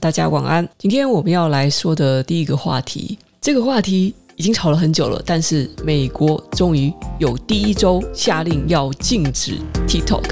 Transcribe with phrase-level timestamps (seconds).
[0.00, 0.66] 大家晚安。
[0.78, 10.22] 今天我们要来说的第一个话题，这个话题已经吵了很久了，但是美国终于有第一周下令要禁止 TikTok。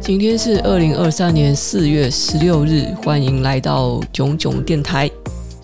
[0.00, 5.08] 今天是二零二三年四月十六日，欢迎来到囧囧电台。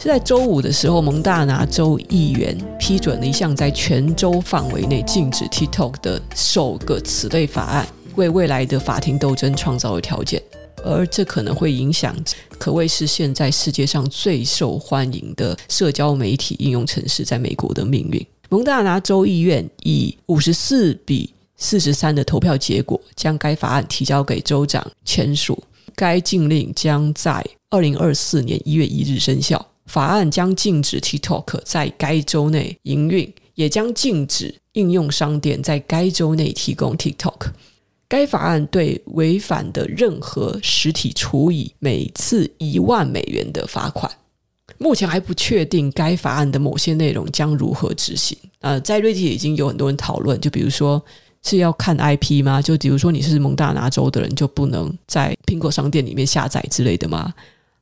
[0.00, 7.84] 是在周五的时候，蒙大拿州议员批准了一项在全州范围内禁止 TikTok 的首个此类法案，
[8.14, 10.40] 为未来的法庭斗争创造了条件。
[10.84, 12.14] 而这可能会影响
[12.58, 18.25] 可谓是现在世界上最受欢迎的社交媒体应用程式在美国的命运。
[18.50, 25.61] 蒙大拿州议院以五十四比四十三的投票结果，将该法案提交给州长签署。
[25.96, 29.67] 该禁令将在二零二四年一月一日生效。
[29.88, 37.50] 法案将禁止 TikTok 在该州内营运，也将禁止应用商店在该州内提供 TikTok。
[38.06, 44.11] 该法案对违反的任何实体处以每次一万美元的罚款。
[44.78, 48.39] 目前还不确定该法案的某些内容将如何执行。
[48.61, 51.02] 呃，在瑞 e 已经有很多人讨论，就比如说
[51.42, 52.62] 是要看 IP 吗？
[52.62, 57.33] 就比如说你是蒙大拿州的人，就不能在苹果商店里面下载之类的吗？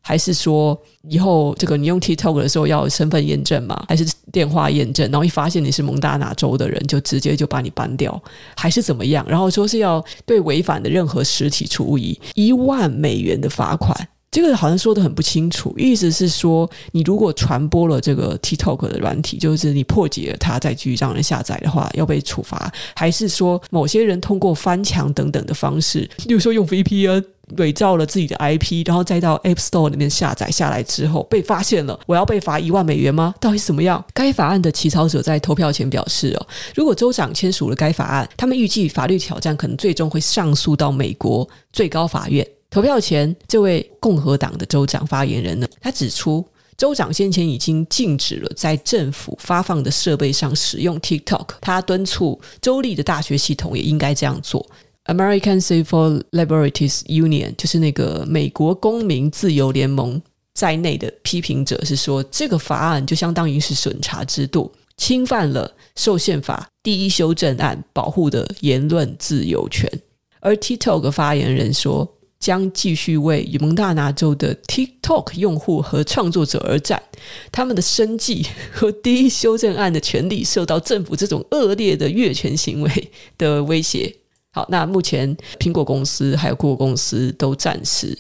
[0.09, 3.85] 还是说以后这个你用 TikTok 的时候要有身份验证吗？
[3.89, 5.11] 还是电话验证？
[5.11, 8.23] 然后一发现你是蒙大拿州的人，就直接就把你搬掉，
[8.57, 9.27] 还是怎么样？
[9.29, 14.09] 然后说是要对违反的任何实体处以一万美元的罚款。
[14.37, 22.71] 这个好像说得很不清楚，意思是说你如果传播了这个 TikTok 的软体，就是你破解了它再继续让人下载的话，要被处罚？
[22.95, 27.25] 还是说某些人通过翻墙等等的方式，比如说用 VPN？
[27.59, 33.33] 伪造了自己的 IP，然后再到 App Store 里面下载下来之后被发现了，我要被罚一万美元吗？
[33.41, 34.05] 到底怎么样？
[34.13, 42.45] 该法案的起草者在投票前表示：哦，如果州长签署了该法案，他们预计法律挑战可能最终会上诉到美国最高法院。
[42.77, 54.63] 投票前，这位共和党的州长发言人呢，他指出，州长先前已经禁止了在政府发放的设备上使用 TikTok，他敦促州立的大学系统也应该这样做。
[55.07, 60.21] American Civil Liberties Union 就是那个美国公民自由联盟
[60.53, 69.91] 在内的批评者是说，这个法案就相当于是审查制度，侵犯了受宪法第一修正案保护的言论自由权。
[70.41, 72.07] 而 TikTok 发言人说，
[72.47, 77.03] 将继续为蒙大拿州的 TikTok 用户和创作者而战，
[77.51, 84.15] 他们的生计和第一修正案的权利受到政府这种恶劣的越权行为的威胁。
[84.53, 88.17] 好，那目前苹果公司还有谷歌公司都暂时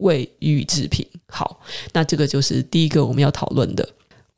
[0.00, 1.06] 未予以置评。
[1.28, 1.58] 好，
[1.94, 3.88] 那这个就是第一个我们要讨论的。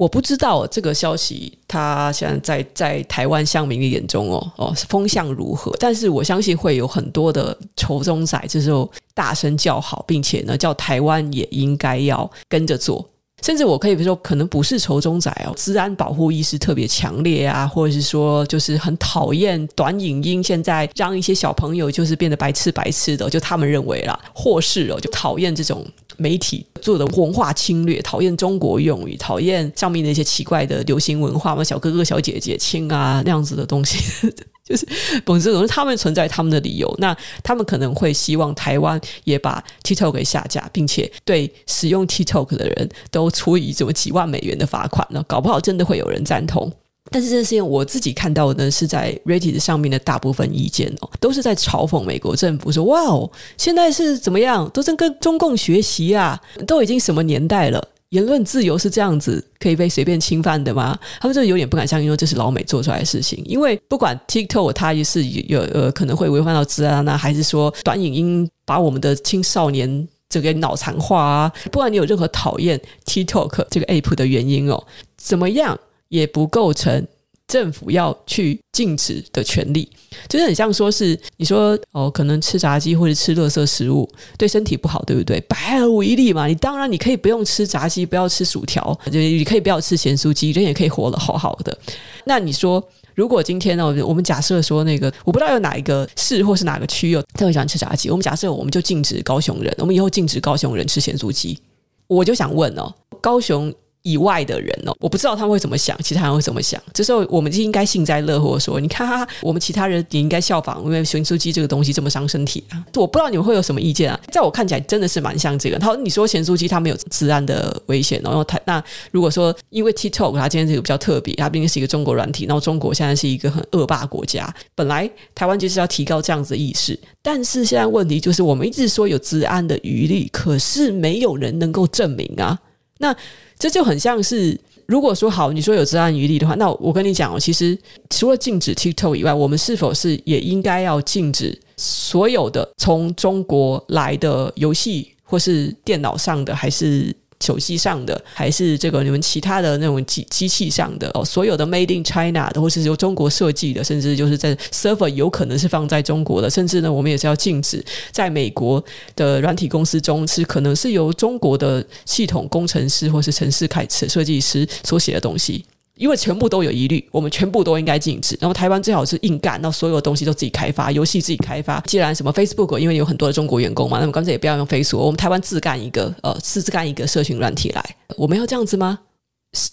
[0.02, 13.08] 我不知道这个消息，它现在在在台湾乡民的眼中哦哦风向如何，但是我相信会有很多的仇中仔，这时候大声叫好，并且呢叫台湾也应该要跟着做。
[13.42, 25.84] 甚至我可以说，可能不是仇中仔哦，治安保护意识特别强烈啊，或者是说，就是很讨厌短影音，现在让一些小朋友就是变得白痴白痴的，就他们认为啦，或是哦，就讨厌这种
[26.16, 33.98] 媒体做的文化侵略，讨厌中国用语，讨厌上面那些奇怪的流行文化嘛，小哥哥小姐姐亲啊那样子的东西。
[34.64, 34.86] 就是，
[35.26, 36.94] 总之，总之，他们存在他们的理由。
[36.98, 45.22] 那他们可能会希望台湾也把 TikTok 给下架，并且对使用 TikTok 的人都处以什么几万美元的罚款呢？
[45.26, 46.72] 搞不好真的会有人赞同。
[47.12, 54.68] 但是这件事情我自己看到的呢，是在 Reddit 上面的大部分意见哦，都是在嘲讽美国政府说：“哇哦，现在是怎么样？
[54.70, 56.40] 都在跟中共学习啊？
[56.66, 60.98] 都已经什么年代了？”言论自由是这样子可以被随便侵犯的吗？
[61.18, 63.42] 他们就有点不敢相信，说这是老美做出来的事情。
[63.46, 74.84] 因为不管 TikTok 它也是有呃可能会违反到治安啊，还是说短影音把我们的青少年这个脑残化啊，不管你有任何讨厌 TikTok 这个 App 的原因哦，
[75.16, 75.78] 怎么样
[76.12, 77.06] 也不构成。
[77.48, 79.86] 政府要去禁止的权利，
[80.26, 84.08] 就是很像说是你说哦，可能吃炸鸡或者吃垃圾食物
[84.38, 85.38] 对身体不好，对不对？
[85.42, 86.46] 百无一例嘛。
[86.46, 91.76] 你当然你可以不用吃炸鸡，不要吃薯条，就你可以不要吃咸酥鸡，人也可以活得好好的。
[92.24, 92.82] 那你说，
[93.14, 101.58] 如果今天呢，我们假设说那个，我不知道有哪一个市或是哪个区有特别喜欢吃炸鸡，我们假设我们就禁止高雄人，我们以后禁止高雄人吃咸酥鸡，
[102.06, 103.70] 我就想问哦，高雄。
[104.02, 106.80] 以外的人哦，我不知道他们会怎么想，其他人会怎么想。
[106.92, 114.20] 这时候我们就应该幸灾乐祸，说：“你看，哈哈，我们其他人也应该效仿，因为咸酥鸡这个东西这么伤身体啊。”我不知道你们会有什么意见啊？
[114.30, 115.78] 在我看起来，真的是蛮像这个。
[115.78, 132.58] 他说：“你说咸酥鸡它没有治安的危险，然后他那如果说因为 TikTok 它今天这个比较特别，它毕竟是一个中国软体，然后中国现在是一个很恶霸国家，本来台湾就是要提高这样子的意识，但是现在问题就是我们一直说有治安的余力，可是没有人能够证明啊。
[133.02, 133.14] 那
[133.58, 137.78] 这就很像是。”如果说好，你说有治安余力的话，那我跟你讲哦，其实
[138.10, 147.14] 除了禁止 TikTok 以外，我们是否是也应该要禁止所有的从中国来的游戏，或是电脑上的，还是？
[147.42, 158.82] 手机上的还是这个你们其他的那种机机器上的哦，所有的 Made in China 的，或是由中国设计的，甚至就是在 server 有可能是放在中国的，甚至呢，我们也是要禁止在美国
[159.16, 165.64] 的软体公司中是可能是由中国的系统工程师或是程式开设计师所写的东西。
[165.96, 168.36] 因为全部都有疑虑，我们全部都应该禁止。
[168.40, 171.78] 然后台湾最好是硬干，那所有东西都自己开发，游戏自己开发。
[171.80, 177.96] 既然什么 Facebook，因为有很多的中国员工嘛，那么干脆也不要用 Facebook，我们台湾自干一个，呃，自自干一个社群软体来。
[178.16, 179.00] 我们要这样子吗？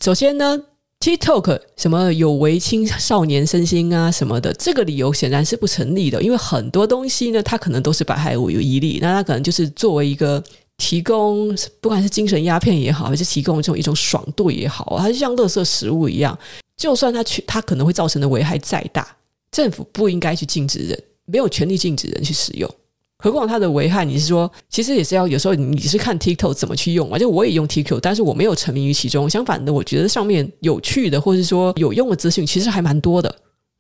[0.02, 0.60] 首先呢
[1.00, 6.22] ，TikTok 什么有违青少年身心啊什么的，这个理由显然是不成立的。
[6.22, 10.44] 因为很多东西呢，它可能都是百害无一利，那它可能就是作为一个。
[10.80, 16.36] 提供不管是精神鸦片也好，还是提供这种一种爽度也好，它就像垃圾食物一样。
[16.76, 19.06] 就算它去，它可能会造成的危害再大，
[19.52, 22.68] 政府不应该去禁止人，没有权利禁止人去使用。
[23.22, 29.30] 何况它的危害，你是说，其实也是要有时候你是看 TikTok 怎么去用，而且我也用 TikTok，但是我没有沉迷于其中。
[29.30, 33.36] 相反的，我觉得上面有趣的，或是说有用的资讯，其实还蛮多的。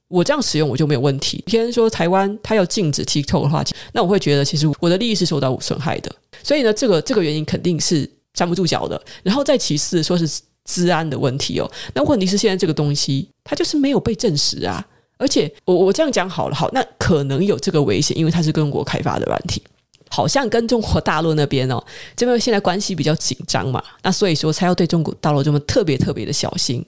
[0.09, 1.41] 我这样使用我就没有问题。
[1.47, 3.63] 既然说台湾它要禁止 TikTok 的话，
[3.93, 6.11] 那我会觉得其实我的利益是受到损害的。
[6.43, 9.01] 所以呢，这个这个原因肯定是站不住脚的。
[9.23, 10.27] 然后再其次说是
[10.65, 11.71] 治安的问题哦。
[11.93, 14.85] 那问题是现在这个东西它就是没有被证实啊。
[15.17, 19.61] 而且我我这样讲好了，好，那可能有这个危险，因为它是中国开发的软体，
[20.09, 21.83] 好像跟中国大陆那边哦，
[22.15, 23.83] 这边现在关系比较紧张嘛。
[24.01, 26.83] 那所以说才要对中国大陆这么特别特别的小心。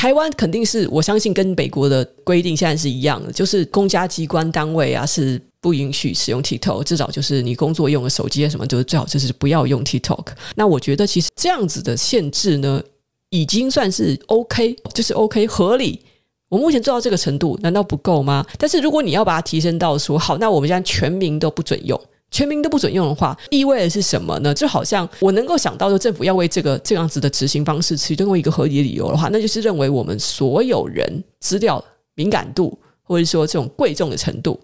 [0.00, 10.28] 台湾肯定是我相信跟美国的规定现在是一样的，就是公家机关单位啊是不允许使用 TikTok，至少就是你工作用的手机啊什么，就是最好就是不要用 TikTok。
[10.54, 12.82] 那我觉得其实这样子的限制呢，
[13.28, 16.00] 已经算是 OK，就是 OK 合理。
[16.48, 18.46] 我目前做到这个程度，难道不够吗？
[18.56, 22.00] 但是如果你要把它提升到说好，那我们现在全民都不准用。
[22.30, 24.54] 全民都不准用的话，意味的是什么呢？
[24.54, 31.84] 就好像我能够想到，说政府要为这个这样子的执行方式提供一个合理的理由的话，那就是认为我们所有人资料
[32.14, 34.58] 敏感度，或者说这种贵重的程度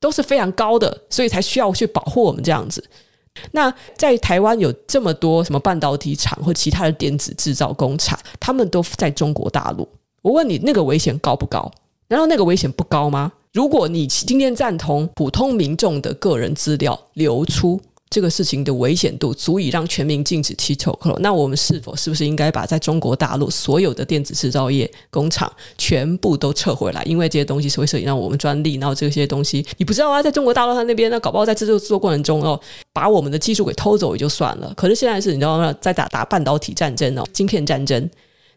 [0.00, 2.84] 都是非常高的，所以才需要去保护我们这样子。
[3.52, 9.88] 那在台湾有这么多什么半导体厂或其他的电子制造工厂，他们都在中国大陆。
[10.20, 11.70] 我问你，那个危险高不高？
[12.08, 13.32] 难道那个危险不高吗？
[13.52, 17.78] 如果你今天赞同普通民众的个人资料流出
[18.08, 27.02] 这个事情的危险度足以让全民禁止 TikTok，那我们是否是不是应该把在中国大陆所有的电子制造业工厂全部都撤回来？
[27.02, 32.58] 因为这些东西是会涉及到我们专利，然后这些东西你不知道啊，在中国大陆他那边那搞不好在制作制作过程中哦，
[32.94, 34.72] 把我们的技术给偷走也就算了。
[34.74, 38.08] 可是现在是你知道吗，在打打半导体战争哦，晶片战争。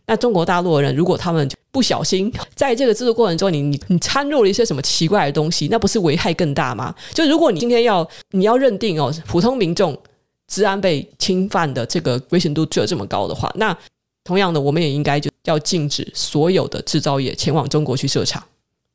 [0.08, 6.94] 那中国大陆的人，如果他们不小心 在这个制作过程中你，你你你掺入了一些什么奇怪的东西，那不是危害更大吗？
[7.14, 9.98] 就如果你今天要你要认定哦，普通民众
[10.48, 13.76] 治安被侵犯的这个危险度就有这么高的话，那
[14.24, 18.42] 同样的，我们也应该就要禁止所有的制造业前往中国去设厂。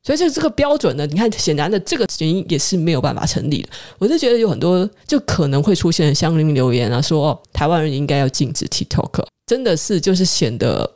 [0.02, 3.68] 所以，这这个标准呢，你看，显然的这个原因也是没有办法成立的。
[3.98, 10.90] 我就觉得有很多就可能会出现相邻留言啊，说，台湾人应该要禁止 TikTok，真的是就是显得。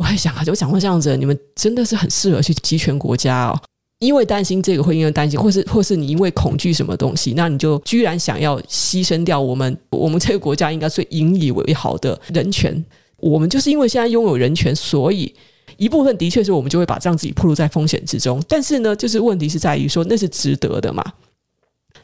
[0.00, 3.60] 我还想啊，就讲过这样子，你们真的是很适合去集权国家哦，
[3.98, 12.82] 因为担心这个会因为担心，或是或是你因为恐惧什么东西，那你就居然想要牺牲掉我们我们这个国家应该最引以为豪的人权。
[13.18, 15.30] 我们就是因为现在拥有人权，所以
[15.76, 18.42] 一部分的确是我们就会把这样自己暴露在风险之中。
[18.48, 21.04] 但是呢，就是问题是在于说，那是值得的嘛？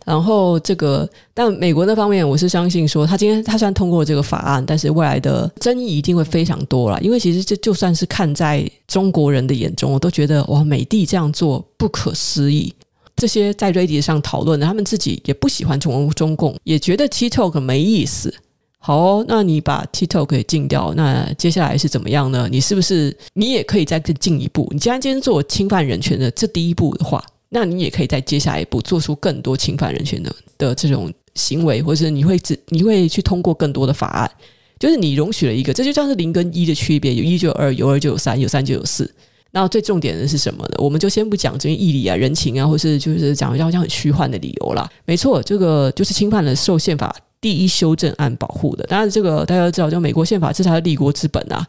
[0.07, 7.01] 然后这个，但美国那方面，我是相信说，他今天他虽然通过这个法案，但是未来的争议一定会非常多了。
[7.01, 12.73] 因为其实这就算是看在中国人的眼中，我都觉得哇，美帝这样做不可思议。
[13.17, 18.33] 这些在 Reddit 上讨论的，他们自己也不喜欢中中共，也觉得 TikTok 没意思。
[18.79, 22.47] 好，那你把 TikTok 给禁掉，那接下来是怎么样呢？
[22.49, 24.69] 你是不是你也可以再更进一步？
[24.71, 27.21] 你既然今天做侵犯人权的这第一步的话。
[27.49, 34.31] 那你也可以在接下来一步做出更多侵犯人权的的这种行为，或者是你会只你会去通过更多的法案，
[34.79, 39.11] 就是你容许了一个，这就像是零跟一的区别，有一就有二，有二就有三，有三就有四。
[39.53, 40.75] 那最重点的是什么呢？
[40.79, 44.87] 我们就先不讲这些义理啊、人情啊，或是就是讲一些很虚幻的理由啦。
[45.07, 48.85] 没错，这个就是侵犯了受宪法第一修正案保护的。
[48.85, 51.67] 当然，这个大家都知道，就美国宪法这才是立国之本啊。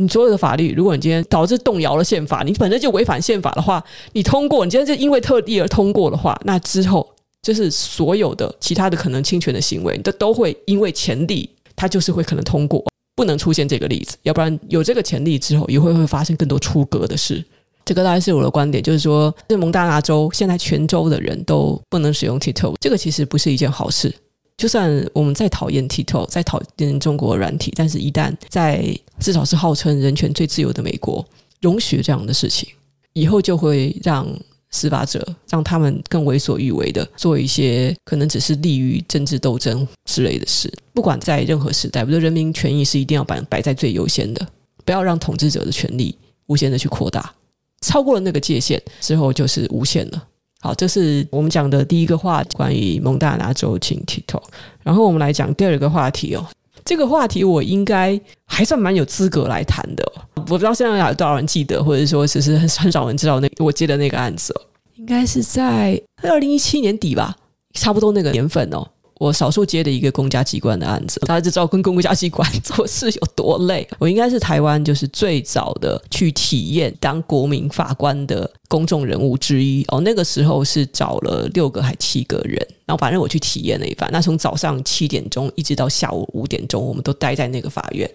[0.00, 7.06] 你所有的法律，如果你今天导致动摇了宪法，你本身就违反宪法的话，你通过，你今天就因为特例而通过的话，那之后
[7.42, 12.82] 就是所有的其他的可能侵权的行为，都都会因为前例，它就是会可能通过。
[13.16, 17.44] 不能出现这个例子，要不然有这个前例之后，也会会发生更多出格的事。
[17.84, 24.14] 这个大概是我的观点，就是说，这蒙大拿州现在全州的人都不能使用 TikTok，这个其实不是一件好事。
[24.60, 28.84] 就算我们再讨厌 TikTok，再讨厌中国软体，但是一旦在
[29.18, 31.26] 至少是号称人权最自由的美国
[31.62, 32.68] 容许这样的事情，
[33.14, 34.28] 以后就会让。
[34.72, 40.72] 司法者让他们更为所欲为的做一些可能只是利于政治斗争之类的事。
[40.92, 44.46] 不管在任何时代，我觉得人民权益是一定要摆摆在最优先的，
[44.84, 47.34] 不要让统治者的权力无限的去扩大，
[47.80, 50.24] 超过了那个界限之后就是无限了。
[50.62, 54.42] 好，这是我们讲的第一个话题，关于蒙大拿州请 Tito。
[54.82, 56.46] 然后我们来讲第二个话题哦，
[56.84, 60.04] 这个话题我应该还算蛮有资格来谈的。
[60.34, 64.60] 我不知道现在有多少人记得，或者说其实很很少人知道那我接的那个案子哦，
[64.96, 67.34] 应该是在二零一七年底吧，
[67.72, 68.86] 差不多那个年份哦。
[69.20, 73.86] 我少数接的一个公家机关的案子，大家就知道跟公家机关做事有多累。
[73.98, 80.00] 我应该是台湾就是最早的去体验当国民法官的公众人物之一哦。
[80.00, 84.08] 那个时候是找了六个还七个人，然后反正我去体验了一番。
[84.10, 88.10] 那从早上七点钟一直到下午五点钟，我们都待在那个法院。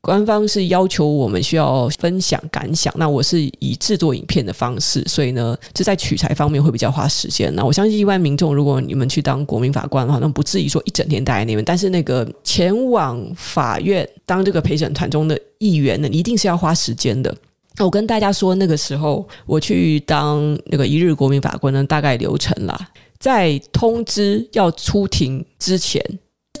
[0.00, 7.52] 官方是要求我们需要分享感想，那我是以制作影片的方式，所以呢，这在取材方面会比较花时间。
[7.54, 11.64] 那我相信一般民众，如果你们去当国民法官的话，那不至于说一整天待在那边。
[11.64, 17.34] 但是那个前往法院当这个陪审团中的议员呢，一定是要花时间的。
[17.80, 22.88] 我跟大家说，那个时候我去当那个一日国民法官呢，大概流程啦，
[23.18, 26.00] 在通知要出庭之前，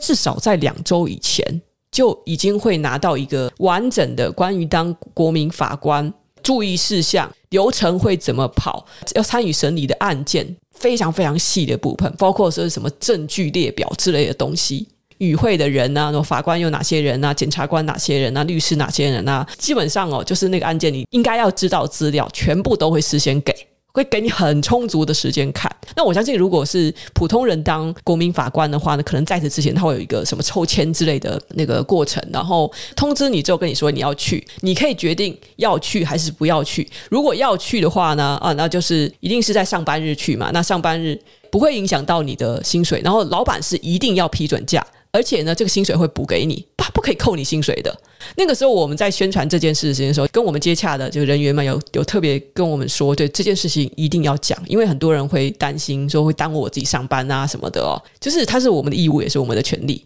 [0.00, 1.62] 至少在两周以前。
[1.98, 6.14] 就已经会拿到一个完整的关于当国民法官
[6.44, 8.86] 注意事项、流程会怎么跑、
[9.16, 14.86] 要参与审理的案件非常非常细的部分，包括说什么证据列表之类的东西，
[15.16, 23.52] 与会的人啊，法官有哪些人啊，检察官哪些人啊，律师哪些人啊，基本上哦，就是那个案件你应该要知道资料，全部都会事先给。
[23.92, 25.70] 会给你很充足的时间看。
[25.96, 36.88] 那我相信，如果是普通人当国民法官的话呢，可能在此之前他会有一个什么抽签之类的那个过程，然后通知你之后跟你说你要去，你可以决定要去还是不要去。
[37.10, 40.50] 如果要去的话呢，啊，那就是一定是在上班日去嘛。
[40.52, 41.18] 那上班日
[41.50, 44.86] 不会影响到你的薪水，然后老板是一定要批准假。
[45.18, 47.92] 而且呢，这个薪水会补给你，不不可以扣你薪水的。
[48.36, 58.00] 那个时候我们在宣传这件事情的时候，跟我们接洽的就人员们有有特别跟我们说，对这件事情一定要讲，因为很多人会担心说会耽误我自己上班啊什么的哦。
[58.20, 60.04] 就是它是我们的义务，也是我们的权利。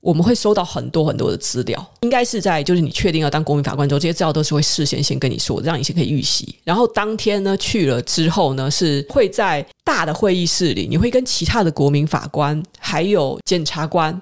[0.00, 6.54] 我们会收到很多很多的资料，应该是在就是你确定要当国民法官之后，这些资料都是会事先先跟你说，让你先可以预习。
[6.64, 14.18] 然后当天呢去了之后呢，是会在大的会议室里，你会跟其他的国民法官还有检察官。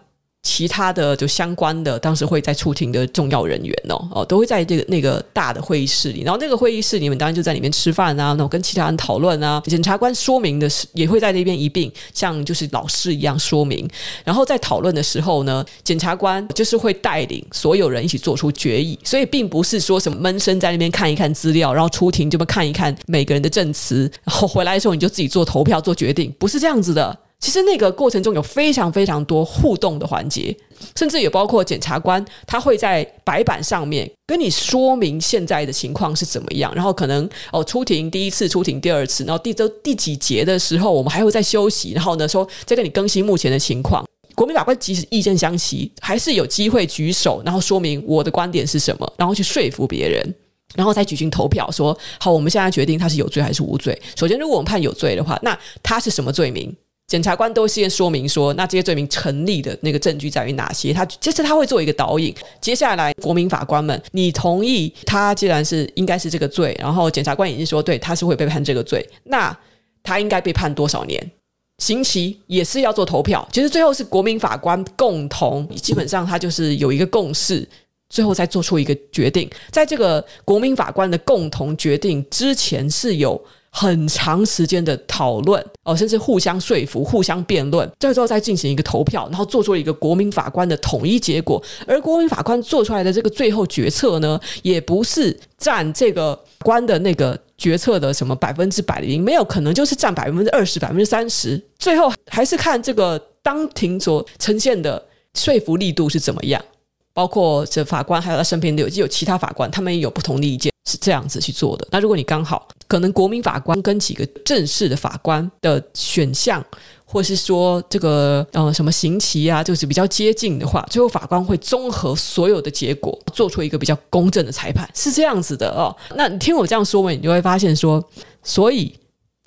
[0.46, 6.22] 其他的就相关的，当时会在出庭的重要人员哦哦，都会在这个那个大的会议室里。
[6.22, 9.60] 然后那个会议室里面，当然就在里面吃饭啊，然后跟其他人讨论啊。
[9.66, 13.88] 检察官说明的是，也会在那边一并像就是老师一样说明。
[14.22, 18.96] 然后在讨论的时候呢，检察官就是会带领所有人一起做出决议。
[19.02, 27.18] 所以并不是说什么闷声在那边看一看资料，然后出庭就看一看每个人的证词，然后回来的时候你就自己做投票做决定，不是这样子的。
[27.38, 30.56] 其实那个过程中有非常非常多互动的环节，
[30.96, 44.04] 甚至也包括检察官他会在白板上面跟你说明现在的情况是怎么样，然后可能哦出庭第一次出庭第二次，然后第周第几节的时候我们还会再休息，然后呢说再跟你更新目前的情况。
[44.34, 50.34] 国民法官即使意见相齐，还是有机会举手，然后说明我的观点是什么，然后去说服别人，
[50.74, 53.98] 然后再举行投票说好，我们现在决定他是有罪还是无罪。
[54.14, 56.74] 首先，如果我们判有罪的话，那他是什么罪名？
[57.06, 60.92] 检察官都先说明说，那这些罪名成立的那个证据在于哪些？
[60.92, 62.34] 他就是他会做一个导引。
[62.60, 69.56] 接下来，国民法官们，你同意他既然是应该是这个罪，然后检察官也是说对，他是会被判这个罪，那
[70.02, 71.30] 他应该被判多少年？
[71.78, 73.46] 刑期也是要做投票。
[73.52, 77.64] 其实最后是国民法官共同，基本上他就是有一个共识，
[78.08, 79.48] 最后再做出一个决定。
[79.70, 83.40] 在这个国民法官的共同决定之前，是有。
[83.78, 91.62] 很长时间的讨论哦，甚至互相说服、互相辩论，最后再进行一个投票，然后做出一个国民法官的统一结果。
[91.86, 105.04] 而国民法官做出来的这个最后决策呢，也不是占这个官的那个决策的什么百分之百的赢，没有可能就是占百分之二十、百分之三十，最后还是看这个当庭所呈现的
[105.34, 106.64] 说服力度是怎么样。
[107.12, 111.86] 包括这法官还有他身边的有有其他法官，他们也有不同的意见，是这样子去做的。
[111.90, 116.64] 那如果你刚好可能国民法官跟几个正式的法官的选项，
[117.04, 125.94] 或是说这个呃什么刑期啊，就是比较接近的话，最后法官会综合所有的结果，做出一个比较公正的裁判，是这样子的哦。
[126.14, 128.02] 那你听我这样说完，你就会发现说，
[128.42, 128.92] 所以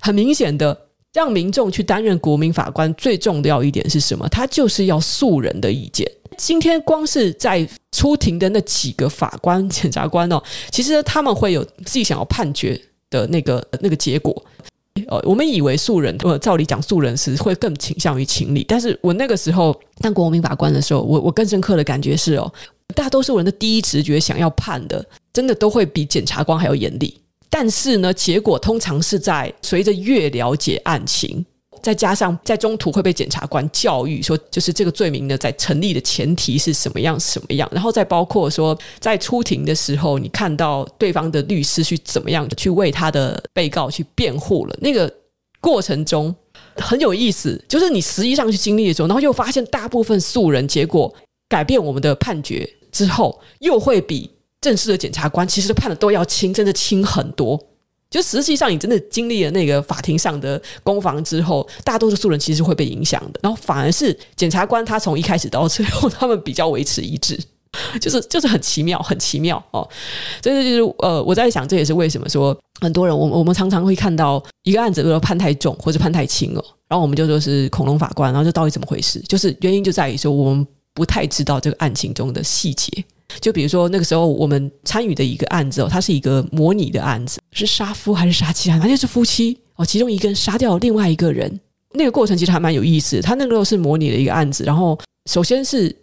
[0.01, 0.77] 很明显的，
[1.13, 4.27] 让民众去担任国民法官最重要一点是什么？
[4.29, 6.09] 他就是要素人的意见。
[6.39, 10.41] 今天光是在出庭的那几个法官、检察官哦，
[10.71, 12.79] 其实他们会有自己想要判决
[13.09, 14.45] 的那个那个结果。
[15.07, 22.51] 呃，我们以为素人，呃，照理讲素人是会更倾向于情理，但是我那个时候当国民法官的时候，我我更深刻的感觉是哦，
[22.95, 27.19] 大多数人的第一直觉想要判的，真的都会比检察官还要严厉。
[27.49, 31.45] 但是呢，结果通常是在随着越了解案情。
[31.81, 45.11] 再加上在中途会被检察官教育说，就是这个罪名呢，在成立的前提是什么样什么样，然后再包括说，在出庭的时候，你看到对方的律师去怎么样去为他的被告去辩护了，那个
[45.61, 46.33] 过程中
[46.75, 51.13] 很有意思，就是你实际上去经历的时候，然后又发现大部分素人，结果
[51.47, 54.29] 改变我们的判决之后，又会比
[54.61, 57.59] 正式的检察官其实判的都要轻，真的轻很多。
[58.09, 63.39] 就实际上，你真的经历了那个法庭上的攻防之后，大多数素人其实会被影响的。
[63.43, 67.39] 然后反而是检察官，他从一开始到最后，他们比较维持一致，
[68.01, 69.87] 就是就是很奇妙，很奇妙哦。
[70.41, 79.19] 所以就是呃，我在想，这也是为什么说很多人，我我们常常会看到一个案子，如果判太重或者判太轻哦，然后我们就说是恐龙法官，然后这到底怎么回事？
[79.27, 83.05] 就是原因就在于说，我们不太知道这个案情中的细节。
[83.39, 88.77] 就比如说那个时候我们参与的一个案子哦，它是一个模拟的案子，是杀夫还是杀妻啊？
[88.79, 91.59] 反正是夫妻哦，其中一个人杀掉了另外一个人，
[91.93, 93.21] 那个过程其实还蛮有意思的。
[93.21, 94.97] 他那个时候是模拟的一个案子，然后
[95.29, 95.95] 首先是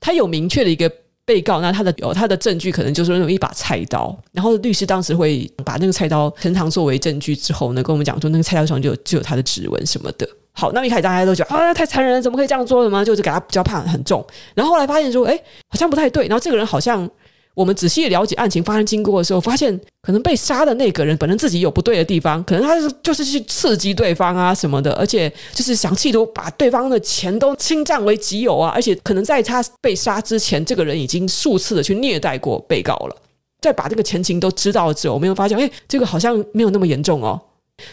[0.00, 0.90] 他有明确的一个
[1.24, 10.28] 被告，那他的有他的证据可能就是那种一把菜刀，然后律师当时会把那个菜刀呈堂作为证据之后呢，跟我们讲说那个菜刀上就有就有他的指纹什么的。
[10.54, 13.04] 好，那么一开始大家都觉得啊，太残忍，怎么可以这样做的吗？
[13.04, 15.34] 就是给他比较判很重，然后后来发现说，哎，
[15.68, 16.26] 好像不太对。
[16.28, 17.08] 然后这个人好像，
[17.54, 33.16] 我们仔细了解案情发生经过的时候，发现可能被杀的那个人本身自己有不对的地方，可能他是就是去刺激对方啊什么的，而且就是想企图把对方的钱都侵占为己有啊，而且可能在他被杀之前，这个人已经数次的去虐待过被告了。
[33.60, 37.40] 再把这个前情都知道了之后，我们又发现，哎，这个好像没有那么严重哦。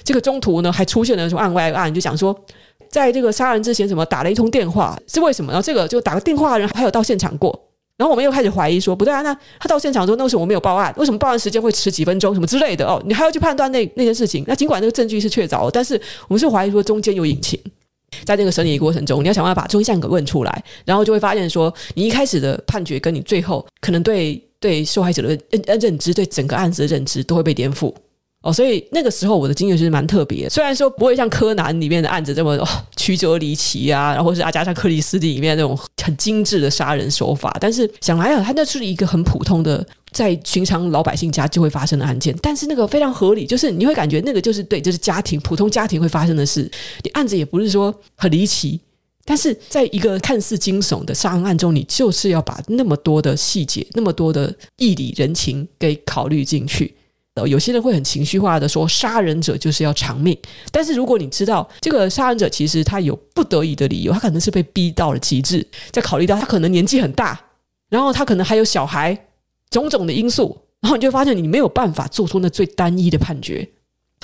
[0.04, 2.36] 这个中途呢，还出现了什么案外案，就讲说，
[2.90, 5.52] 在这个杀人之前，什么打了一通电话，是为什么？
[5.52, 10.94] 然后这个就打个电话的人还有到现场过，然后我们又开始怀疑说，不对啊，那他到现场之后，那为什么我没有报案？
[10.98, 12.86] 为什么报案时间会迟几分钟，什么之类的？
[12.86, 14.44] 哦，你还要去判断那那件事情。
[14.48, 17.60] 那尽管那个证据是确凿，但是我们是怀疑说中间有隐情，
[18.26, 27.94] 在那个审理过程中，你要想办法把真相给问出来，然后就会发现说，你一开始的判决跟你最后可能对对受害者的认认知，对整个案子的认知都会被颠覆。
[28.42, 46.72] 哦，所以那个时候我的经验是蛮特别，虽然说不会像柯南里面的案子这么哦曲折离奇啊，然后是阿加莎克里斯蒂里面那种很精致的杀人手法，但是想来啊，它那是一个很普通的在寻常老百姓家就会发生的案件，但是那个非常合理，就是你会感觉那个就是对，就是家庭普通家庭会发生的事，
[47.04, 48.80] 你案子也不是说很离奇，
[49.26, 56.96] 但是在一个看似惊悚的杀人案中，你就是要把那么多的细节、那么多的义理人情给考虑进去。
[57.48, 60.38] 有些人会很情绪化的说，杀人者就是要偿命。
[60.72, 67.40] 但是如果你知道这个杀人者其实他有不得已的理由，他可能是被逼到了极致，在考虑到他可能年纪很大，
[67.90, 69.18] 然后他可能还有小孩，
[69.70, 73.68] 种种的因素，然后你就发现你没有办法做出那最单一的判决。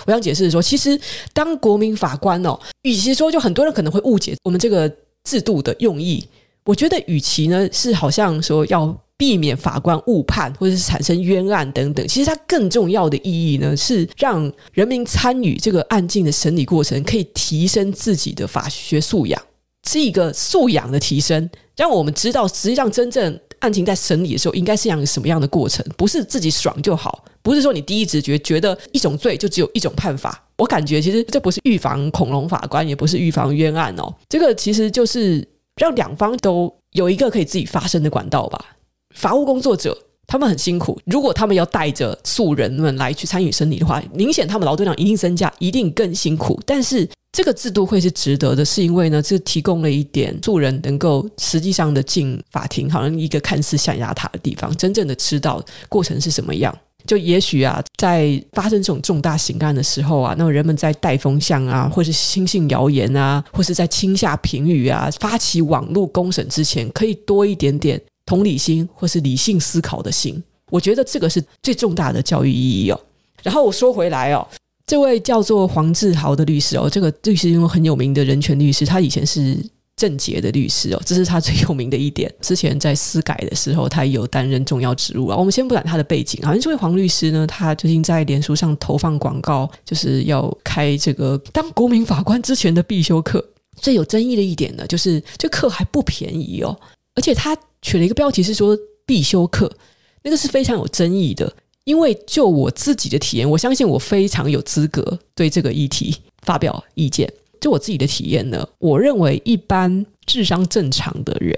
[0.05, 0.99] 我想解释说，其实
[1.33, 4.91] 当国民法官哦，与其说就很多人可能会误解我们这个
[5.23, 6.27] 制度的用意，
[6.65, 8.95] 我觉得与其呢是好像说要。
[9.17, 19.41] 避免法官误判或者是产生冤案等等，其实它更重要的意义呢，是让人民参与这个案件的审理过程，可以提升自己的法学素养，
[19.87, 30.43] 是一个素养的提升，让我们知道实际上真正案情在审理的时候应该是样什么样的过程，不是自己爽就好，不是说你第一直觉觉得一种罪就只有一种判法。
[30.57, 35.47] 我感觉其实这不是预防恐龙法官，也不是预防冤案哦，这个其实就是
[35.77, 38.74] 让两方都有一个可以自己发声的管道吧。
[39.15, 39.97] 法务工作者
[40.27, 40.99] 他们很辛苦。
[41.05, 46.59] 如果他们要带着素人们来去参与审理的话，明显他们劳动量一定增加，一定更辛苦。
[46.65, 56.75] 但是这个制度会是值得的，是因为呢，这提供了一点素人能够实际上的进法庭，好像一个看似象牙塔的地方，真正的知道过程是什么样。
[57.05, 70.41] 就也许啊，在发生这种重大刑案的时候啊，那么人们在带风向啊，或是轻信谣言啊，或是在轻下评语啊，发起网络公审之前，可以多一点点同理心或是理性思考的心。
[70.71, 72.99] 我觉得这个是最重大的教育意义哦。
[73.43, 74.47] 然后我说回来哦，
[74.87, 79.57] 这位叫做黄志豪的律师哦，这个律师因为很有名的人权律师，他以前是。
[79.97, 82.29] 郑捷的律师哦，这是他最有名的一点。
[82.41, 85.37] 之前在司改的时候，他也有担任重要职务啊。
[85.37, 93.41] 我们先不谈他的背景，好像这位黄律师呢，他最近在脸书上投放广告，就是要开这个当国民法官之前的必修课。
[93.77, 96.77] 最有争议的一点呢，就是这课还不便宜哦，
[97.15, 99.71] 而且他取了一个标题是说必修课，
[100.23, 101.53] 那个是非常有争议的。
[101.83, 107.31] 因为就我自己的体验，我相信我非常有资格对这个议题发表意见。
[107.61, 111.55] 就我自己的体验呢，我认为一般智商正常的人，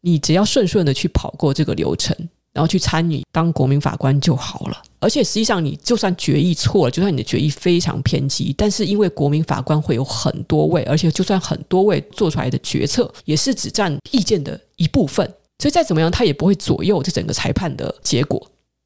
[0.00, 2.16] 你只要顺顺的去跑过这个流程，
[2.52, 4.82] 然后去参与当国民法官就好了。
[4.98, 18.40] 而且实际上，你就算决议错了，就算你的决议非常偏激，但是因为国民法官会有很多位，而且就算很多位做出来的决策也是只占意见的一部分，所以再怎么样，他也不会左右这整个裁判的结果。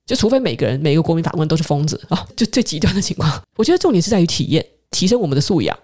[0.05, 3.41] 就除非每个人每个国民法官都是疯子啊，就最极端的情况。
[3.57, 5.79] 我觉得重点是在于体验，提升我们的素养。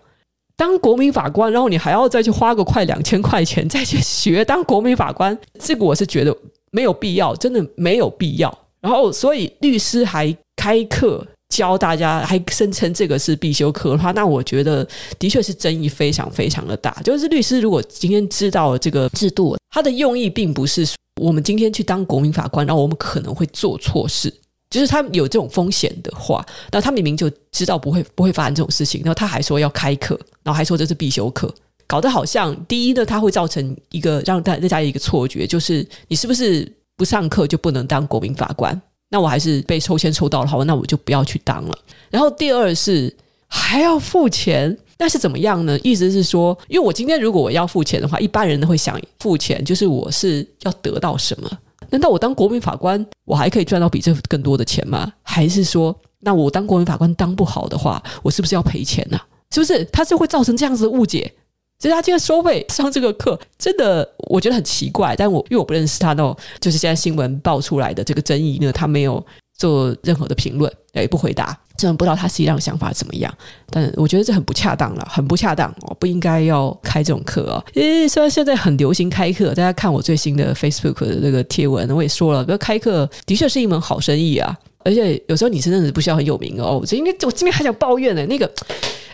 [0.57, 6.37] 当国民法官，然后你还要再去花个快两千块钱再去学当国民法官，这个我是觉得
[6.73, 8.59] 没有必要，真的没有必要。
[8.81, 14.87] 然后，所以律师还开课教大家，还声称这个是必修课的话，那我觉得
[15.19, 16.91] 的确是争议非常非常的大。
[17.03, 24.33] 就是律师如果今天知道这个制度，他的用意并不是说我们今天去当国民法官，然后我们可能会做错事。
[24.71, 31.53] 就是他有这种风险的话，那他明明就知道不会不会发生这种事情，然后他还说要开课，然后还说这是必修课，
[31.87, 38.79] 搞得好像第一呢，他会造成一个让大大家一个错觉，就是你是不是不上课就不能当国民法官？
[39.11, 41.79] 那我还是被抽签抽到了，好，那我就不要去当了。
[42.11, 43.15] 然后第二是
[43.47, 45.79] 还要付钱，那是怎么样呢？
[45.83, 51.51] 意思是说，因为我今天如果我要付钱的话，一般人都会想付钱，就是我是要得到什么？
[51.91, 55.11] 难道我当国民法官，我还可以赚到比这更多的钱吗？
[55.23, 59.27] 还是说，那我当国民法官当不好的话，我是不是要赔钱呢、啊？
[59.51, 59.83] 是不是？
[59.87, 61.33] 他是会造成这样子的误解。
[61.79, 65.15] 所以他今天收费上这个课，真的我觉得很奇怪。
[65.17, 69.25] 但我因为我不认识他，那就是现在新闻爆出来的这个争议呢，他没有
[69.57, 71.59] 做任何的评论，也不回答。
[71.77, 73.33] 真的不知道他实际上想法怎么样，
[73.71, 77.65] 但我觉得这很不恰当了，很不恰当哦，不应该要开这种课哦。
[77.75, 84.53] 诶，虽然现在很流行开课，大家看我最新的 Facebook 的这个贴文，我也说了，开课的确是一门好生意啊，
[84.89, 86.81] 而且有时候你真的是不需要很有名哦。
[86.83, 88.51] 我应该我这边还想抱怨呢，那个。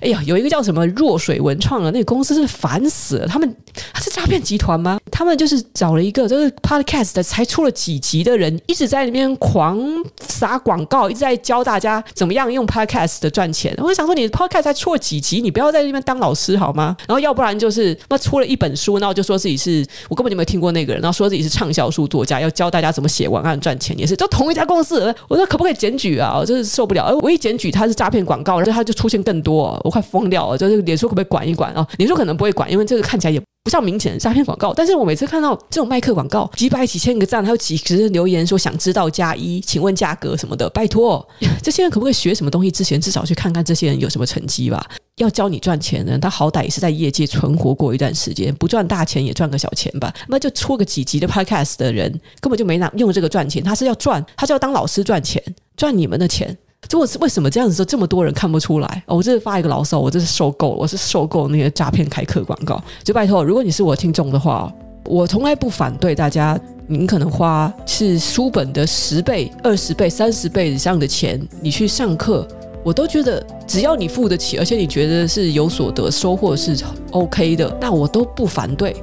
[0.00, 3.56] 哎呀，有一个叫什么弱水文创的那个公司是烦死了，他们
[3.90, 5.00] 他是诈骗集团吗？
[5.10, 9.80] 他们就是找了一个就是 podcast 才出了几集的人，一直在里面狂
[10.20, 13.72] 撒广告，一直在教大家怎么样用 podcast 的赚钱。
[13.78, 16.94] 我就想说，你 podcast 才出了几集，你不要在那边当老师好吗？
[17.08, 25.14] 然后要不然就是那出了一本书，然后就说自己是我根本就没有听过那个人，然后说自己是畅销书作家，要教大家怎么写文案赚钱，也是都同一家公司。
[25.28, 26.36] 我说可不可以检举啊？
[26.38, 27.16] 我真是受不了。
[27.22, 29.80] 我一检举他是诈骗广告，然后他就出现更多。
[29.84, 30.58] 我快疯掉了！
[30.58, 31.86] 就是脸书可不可以管一管啊？
[31.98, 34.72] 脸书可能不会管，因为这个看起来也不像明显的诈骗广告。
[34.74, 41.26] 但是我每次看到这种卖客广告，几百几千个赞，还有几十留言说想知道加一，请问价格什么的，拜托，
[41.62, 44.84] 这些人可不可以学什么东西之前，至少去看看这些人有什么成绩吧？
[45.18, 50.12] 要教你赚钱呢，他好歹也是在业界存活过一段时间，不赚大钱也赚个小钱吧？
[50.26, 55.40] 那就出个几集的 podcast 的人，根本就没拿用这个赚钱，他是要赚，他是要当老师赚钱，
[55.76, 56.56] 赚你们的钱。
[56.88, 59.04] 这我为什么这样子说这么多人看不出来？
[59.06, 62.82] 我这是发一个牢骚，我这是受够了，我是受够那些诈骗开课广告。
[63.04, 64.70] 就拜托，如果你是我听众的话，
[65.04, 72.46] 我从来不反对大家，您可能花是书本的十倍、二十倍、三十倍以上的钱，你去上课，
[72.84, 76.76] 我都觉得只要你付得起，而且你觉得是有所得、收获是
[77.12, 78.94] OK 的，那我都不反对。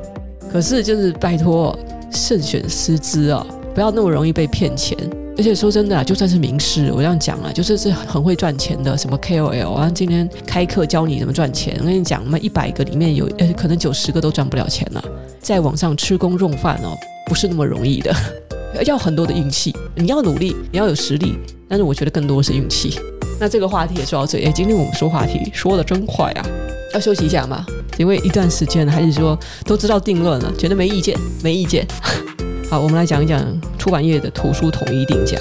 [0.52, 1.78] 可是就是拜托，
[2.12, 4.96] 慎选师资啊，不要那么容易被骗钱。
[5.38, 11.76] 而且说真的啊，就算是名师，我这样讲啊，就是是很会赚钱的，什么 KOL 啊，今天开课教你怎么赚钱。
[11.80, 15.04] 我跟你讲，那一百个里面有，呃，可能九十个都赚不了钱了。
[15.40, 18.14] 在网上吃功用饭哦，不是那么容易的，
[18.86, 19.74] 要很多的运气。
[19.96, 21.36] 你要努力，你要有实力，
[21.68, 23.00] 但是我觉得更多是运气。
[23.42, 26.46] 那这个话题也说到这里，哎，今天我们说话题说的真快啊，
[26.94, 27.66] 要休息一下吗？
[27.98, 31.84] 因为一段时间还是说都知道定论了，觉得没意见，没意见。
[32.70, 33.44] 好，我们来讲一讲
[33.80, 35.40] 出版业的图书统一定价。